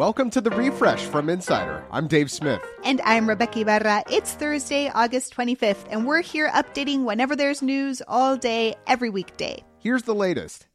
[0.00, 1.84] Welcome to the refresh from Insider.
[1.90, 2.62] I'm Dave Smith.
[2.84, 4.04] And I'm Rebeca Ibarra.
[4.10, 9.62] It's Thursday, August 25th, and we're here updating whenever there's news all day, every weekday.
[9.76, 10.69] Here's the latest.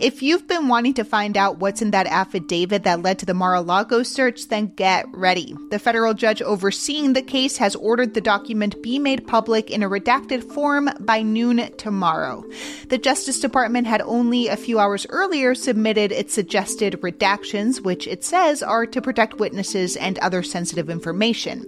[0.00, 3.34] If you've been wanting to find out what's in that affidavit that led to the
[3.34, 5.54] Mar a Lago search, then get ready.
[5.70, 9.90] The federal judge overseeing the case has ordered the document be made public in a
[9.90, 12.42] redacted form by noon tomorrow.
[12.88, 18.24] The Justice Department had only a few hours earlier submitted its suggested redactions, which it
[18.24, 21.66] says are to protect witnesses and other sensitive information.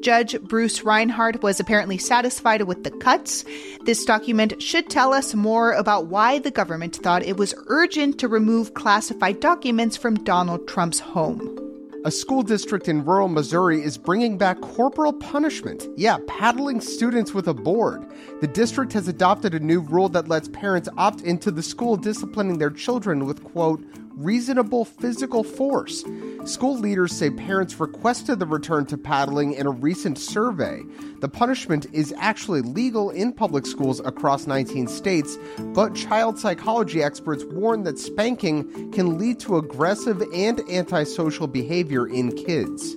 [0.00, 3.44] Judge Bruce Reinhart was apparently satisfied with the cuts.
[3.84, 8.28] This document should tell us more about why the government thought it was urgent to
[8.28, 11.58] remove classified documents from Donald Trump's home.
[12.04, 15.88] A school district in rural Missouri is bringing back corporal punishment.
[15.96, 18.06] Yeah, paddling students with a board.
[18.40, 22.58] The district has adopted a new rule that lets parents opt into the school disciplining
[22.58, 23.82] their children with, quote,
[24.18, 26.04] reasonable physical force.
[26.44, 30.82] School leaders say parents requested the return to paddling in a recent survey.
[31.20, 37.44] The punishment is actually legal in public schools across 19 states, but child psychology experts
[37.44, 42.96] warn that spanking can lead to aggressive and antisocial behavior in kids.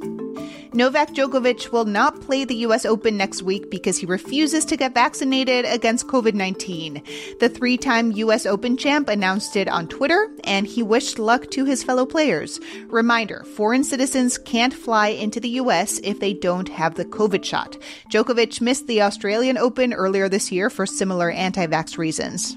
[0.74, 4.94] Novak Djokovic will not play the US Open next week because he refuses to get
[4.94, 7.04] vaccinated against COVID 19.
[7.42, 11.66] The three time US Open champ announced it on Twitter, and he wished luck to
[11.66, 12.58] his fellow players.
[12.88, 17.78] Reminder foreign citizens can't fly into the US if they don't have the COVID shot.
[18.10, 22.56] Djokovic missed the Australian Open earlier this year for similar anti vax reasons.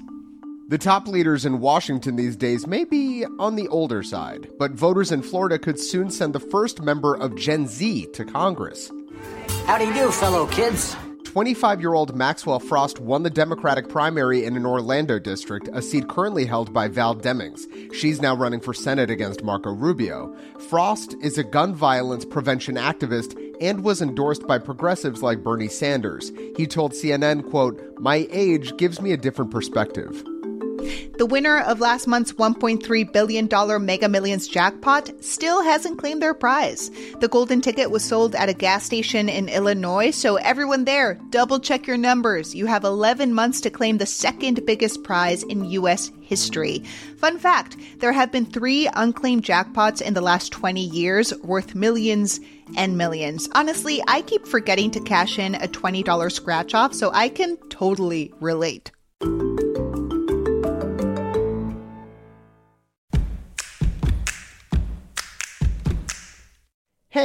[0.67, 5.11] The top leaders in Washington these days may be on the older side, but voters
[5.11, 8.91] in Florida could soon send the first member of Gen Z to Congress.
[9.67, 10.95] How do you do, fellow kids?
[11.25, 16.07] 25 year old Maxwell Frost won the Democratic primary in an Orlando district, a seat
[16.07, 17.67] currently held by Val Demings.
[17.93, 20.35] She's now running for Senate against Marco Rubio.
[20.67, 26.31] Frost is a gun violence prevention activist and was endorsed by progressives like Bernie Sanders.
[26.57, 30.23] He told CNN, quote, My age gives me a different perspective.
[31.17, 36.91] The winner of last month's $1.3 billion Mega Millions jackpot still hasn't claimed their prize.
[37.19, 41.59] The golden ticket was sold at a gas station in Illinois, so everyone there, double
[41.59, 42.53] check your numbers.
[42.53, 46.11] You have 11 months to claim the second biggest prize in U.S.
[46.21, 46.79] history.
[47.17, 52.39] Fun fact there have been three unclaimed jackpots in the last 20 years worth millions
[52.75, 53.47] and millions.
[53.53, 58.33] Honestly, I keep forgetting to cash in a $20 scratch off, so I can totally
[58.39, 58.91] relate.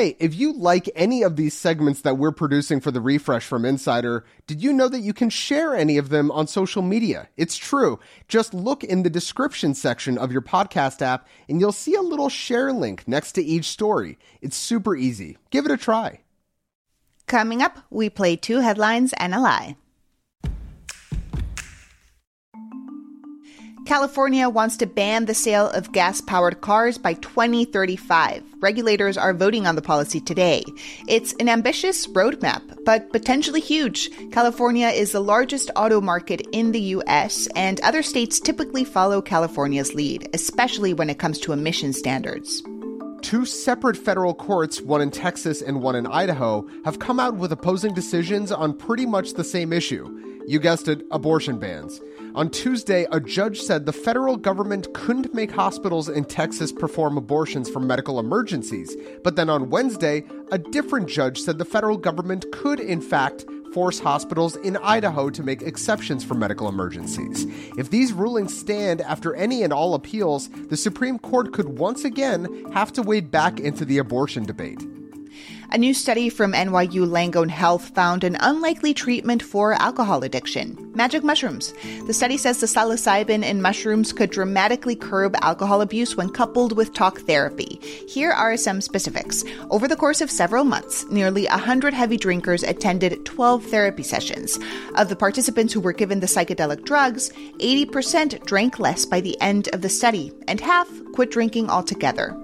[0.00, 3.66] Hey, if you like any of these segments that we're producing for the refresh from
[3.66, 7.28] Insider, did you know that you can share any of them on social media?
[7.36, 8.00] It's true.
[8.26, 12.30] Just look in the description section of your podcast app and you'll see a little
[12.30, 14.18] share link next to each story.
[14.40, 15.36] It's super easy.
[15.50, 16.20] Give it a try.
[17.26, 19.76] Coming up, we play two headlines and a lie.
[23.90, 28.44] California wants to ban the sale of gas powered cars by 2035.
[28.60, 30.62] Regulators are voting on the policy today.
[31.08, 34.08] It's an ambitious roadmap, but potentially huge.
[34.30, 39.92] California is the largest auto market in the U.S., and other states typically follow California's
[39.92, 42.62] lead, especially when it comes to emission standards.
[43.22, 47.50] Two separate federal courts, one in Texas and one in Idaho, have come out with
[47.50, 50.08] opposing decisions on pretty much the same issue.
[50.46, 52.00] You guessed it, abortion bans.
[52.34, 57.68] On Tuesday, a judge said the federal government couldn't make hospitals in Texas perform abortions
[57.68, 58.96] for medical emergencies.
[59.24, 60.22] But then on Wednesday,
[60.52, 63.44] a different judge said the federal government could, in fact,
[63.74, 67.46] force hospitals in Idaho to make exceptions for medical emergencies.
[67.76, 72.70] If these rulings stand after any and all appeals, the Supreme Court could once again
[72.72, 74.80] have to wade back into the abortion debate.
[75.72, 81.22] A new study from NYU Langone Health found an unlikely treatment for alcohol addiction magic
[81.22, 81.72] mushrooms.
[82.08, 86.92] The study says the psilocybin in mushrooms could dramatically curb alcohol abuse when coupled with
[86.92, 87.78] talk therapy.
[88.08, 89.44] Here are some specifics.
[89.70, 94.58] Over the course of several months, nearly 100 heavy drinkers attended 12 therapy sessions.
[94.96, 97.30] Of the participants who were given the psychedelic drugs,
[97.60, 102.36] 80% drank less by the end of the study, and half quit drinking altogether.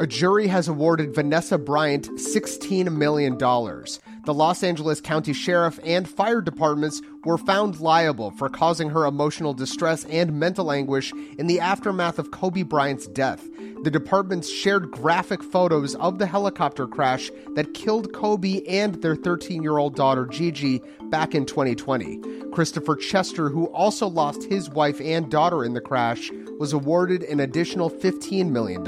[0.00, 3.36] A jury has awarded Vanessa Bryant $16 million.
[3.36, 9.54] The Los Angeles County Sheriff and fire departments were found liable for causing her emotional
[9.54, 13.44] distress and mental anguish in the aftermath of Kobe Bryant's death.
[13.82, 19.64] The departments shared graphic photos of the helicopter crash that killed Kobe and their 13
[19.64, 20.80] year old daughter Gigi
[21.10, 22.20] back in 2020.
[22.52, 27.40] Christopher Chester, who also lost his wife and daughter in the crash, was awarded an
[27.40, 28.84] additional $15 million.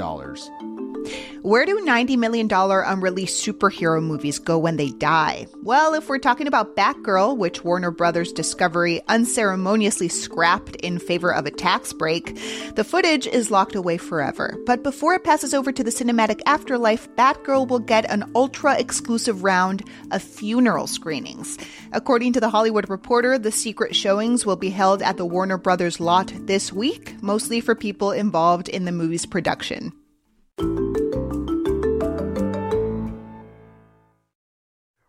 [1.41, 5.47] Where do $90 million unreleased superhero movies go when they die?
[5.63, 11.47] Well, if we're talking about Batgirl, which Warner Brothers Discovery unceremoniously scrapped in favor of
[11.47, 12.35] a tax break,
[12.75, 14.55] the footage is locked away forever.
[14.65, 19.43] But before it passes over to the cinematic afterlife, Batgirl will get an ultra exclusive
[19.43, 21.57] round of funeral screenings.
[21.91, 25.99] According to the Hollywood Reporter, the secret showings will be held at the Warner Brothers
[25.99, 29.91] lot this week, mostly for people involved in the movie's production.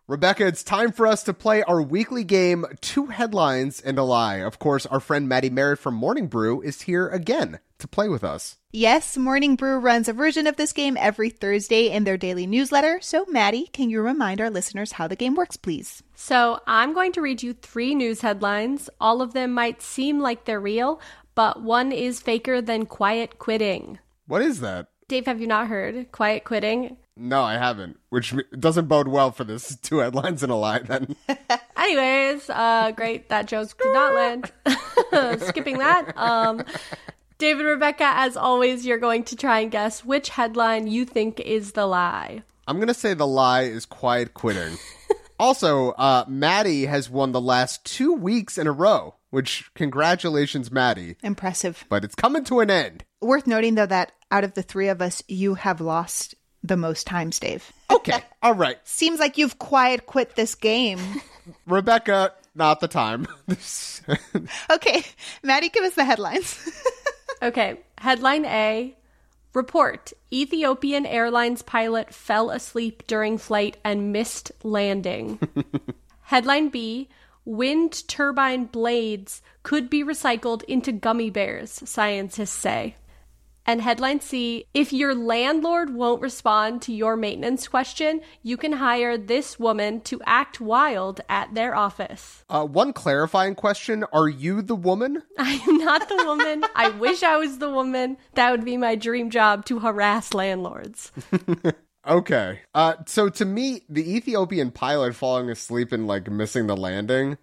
[0.09, 4.41] Rebeca, it's time for us to play our weekly game, Two Headlines and a Lie.
[4.41, 8.21] Of course, our friend Maddie Merritt from Morning Brew is here again to play with
[8.21, 8.57] us.
[8.73, 12.99] Yes, Morning Brew runs a version of this game every Thursday in their daily newsletter.
[13.01, 16.03] So, Maddie, can you remind our listeners how the game works, please?
[16.15, 18.89] So, I'm going to read you three news headlines.
[18.99, 20.99] All of them might seem like they're real,
[21.33, 23.99] but one is faker than quiet quitting.
[24.27, 24.87] What is that?
[25.07, 26.97] Dave, have you not heard quiet quitting?
[27.15, 31.15] No, I haven't, which doesn't bode well for this two headlines and a lie then.
[31.77, 33.29] Anyways, uh, great.
[33.29, 35.41] That joke did not land.
[35.41, 36.13] Skipping that.
[36.17, 36.63] Um,
[37.37, 41.73] David, Rebeca, as always, you're going to try and guess which headline you think is
[41.73, 42.43] the lie.
[42.67, 44.77] I'm going to say the lie is quiet quitting.
[45.39, 51.17] also, uh, Maddie has won the last two weeks in a row, which congratulations, Maddie.
[51.21, 51.85] Impressive.
[51.89, 53.03] But it's coming to an end.
[53.21, 57.05] Worth noting, though, that out of the three of us, you have lost the most
[57.05, 57.71] times, Dave.
[57.91, 58.23] Okay.
[58.43, 58.77] All right.
[58.83, 60.99] Seems like you've quiet quit this game.
[61.67, 63.27] Rebeca, not the time.
[64.69, 65.03] okay.
[65.43, 66.69] Maddie, give us the headlines.
[67.41, 67.79] okay.
[67.97, 68.95] Headline A
[69.53, 75.39] Report Ethiopian Airlines pilot fell asleep during flight and missed landing.
[76.23, 77.09] Headline B
[77.45, 82.95] Wind turbine blades could be recycled into gummy bears, scientists say.
[83.65, 89.17] And headline C if your landlord won't respond to your maintenance question, you can hire
[89.17, 92.43] this woman to act wild at their office.
[92.49, 95.23] Uh, one clarifying question Are you the woman?
[95.37, 96.65] I am not the woman.
[96.75, 98.17] I wish I was the woman.
[98.33, 101.11] That would be my dream job to harass landlords.
[102.07, 102.59] okay.
[102.75, 107.37] Uh, so to me, the Ethiopian pilot falling asleep and like missing the landing,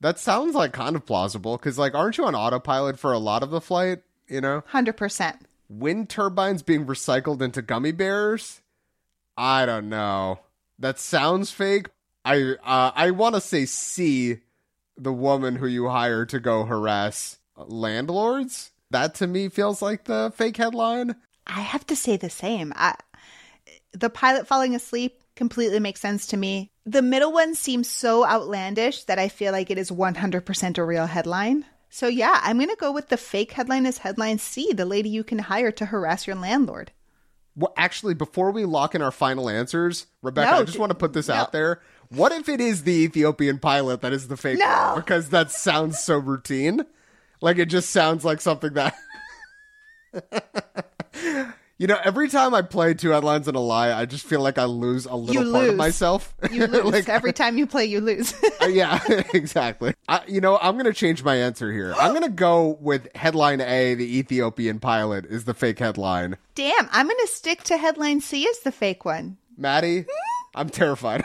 [0.00, 3.42] that sounds like kind of plausible because, like, aren't you on autopilot for a lot
[3.42, 4.00] of the flight?
[4.28, 4.62] You know?
[4.72, 5.40] 100%
[5.70, 8.60] wind turbines being recycled into gummy bears?
[9.36, 10.40] I don't know.
[10.78, 11.88] That sounds fake.
[12.24, 14.38] I uh, I want to say C,
[14.96, 18.72] the woman who you hire to go harass landlords.
[18.90, 21.16] That to me feels like the fake headline.
[21.46, 22.72] I have to say the same.
[22.76, 22.96] I,
[23.92, 26.70] the pilot falling asleep completely makes sense to me.
[26.84, 31.06] The middle one seems so outlandish that I feel like it is 100% a real
[31.06, 31.64] headline.
[31.90, 35.08] So yeah, I'm going to go with the fake headline as headline C, the lady
[35.08, 36.92] you can hire to harass your landlord.
[37.56, 40.90] Well, actually, before we lock in our final answers, Rebeca, no, I just d- want
[40.90, 41.34] to put this no.
[41.34, 41.80] out there.
[42.08, 44.92] What if it is the Ethiopian pilot that is the fake no!
[44.92, 45.00] one?
[45.00, 46.86] Because that sounds so routine.
[47.40, 48.94] Like it just sounds like something that
[51.80, 54.58] You know, every time I play two headlines and a lie, I just feel like
[54.58, 55.70] I lose a little you part lose.
[55.70, 56.34] of myself.
[56.52, 57.86] You lose like, every time you play.
[57.86, 58.34] You lose.
[58.60, 59.00] uh, yeah,
[59.32, 59.94] exactly.
[60.06, 61.94] I, you know, I'm gonna change my answer here.
[61.98, 66.36] I'm gonna go with headline A: the Ethiopian pilot is the fake headline.
[66.54, 69.38] Damn, I'm gonna stick to headline C as the fake one.
[69.56, 70.04] Maddie,
[70.54, 71.24] I'm terrified.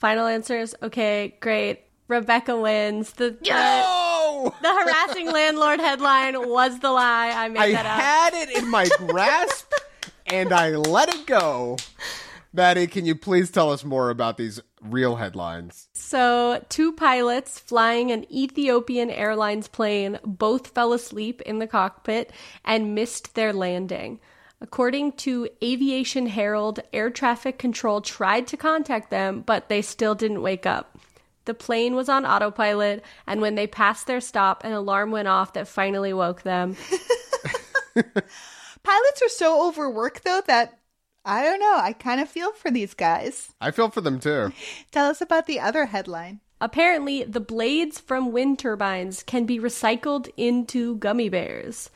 [0.00, 0.74] Final answers.
[0.82, 1.84] Okay, great.
[2.08, 3.12] Rebeca wins.
[3.12, 3.36] The
[4.44, 4.50] no!
[4.50, 7.32] the, the harassing landlord headline was the lie.
[7.34, 7.92] I made I that up.
[7.92, 9.72] I had it in my grasp
[10.26, 11.76] and I let it go.
[12.52, 15.88] Maddie, can you please tell us more about these real headlines?
[15.92, 22.32] So, two pilots flying an Ethiopian Airlines plane both fell asleep in the cockpit
[22.64, 24.20] and missed their landing.
[24.60, 30.40] According to Aviation Herald, air traffic control tried to contact them, but they still didn't
[30.40, 30.98] wake up.
[31.46, 35.54] The plane was on autopilot, and when they passed their stop, an alarm went off
[35.54, 36.76] that finally woke them.
[37.94, 40.78] Pilots are so overworked, though, that
[41.24, 41.76] I don't know.
[41.76, 43.52] I kind of feel for these guys.
[43.60, 44.52] I feel for them too.
[44.92, 46.40] Tell us about the other headline.
[46.60, 51.90] Apparently, the blades from wind turbines can be recycled into gummy bears.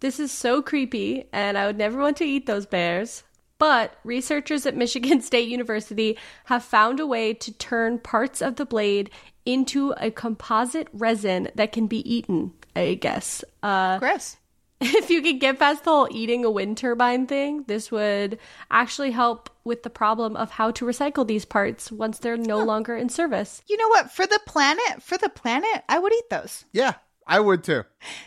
[0.00, 3.22] This is so creepy, and I would never want to eat those bears.
[3.62, 8.66] But researchers at Michigan State University have found a way to turn parts of the
[8.66, 9.08] blade
[9.46, 13.44] into a composite resin that can be eaten, I guess.
[13.62, 14.36] Uh, Gross.
[14.80, 19.12] if you could get past the whole eating a wind turbine thing, this would actually
[19.12, 23.08] help with the problem of how to recycle these parts once they're no longer in
[23.08, 23.62] service.
[23.68, 24.10] You know what?
[24.10, 26.64] For the planet, for the planet, I would eat those.
[26.72, 26.94] Yeah,
[27.26, 27.84] I would too.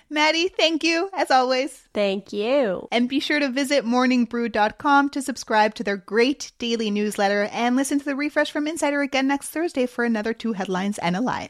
[0.09, 1.71] Maddie, thank you, as always.
[1.93, 2.87] Thank you.
[2.91, 7.99] And be sure to visit morningbrew.com to subscribe to their great daily newsletter and listen
[7.99, 11.49] to the refresh from Insider again next Thursday for another two headlines and a lie.